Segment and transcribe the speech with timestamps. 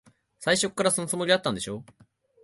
[0.39, 1.85] 最初っから、そのつもりだったんでしょ。